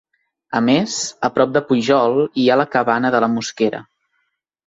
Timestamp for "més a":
0.67-1.29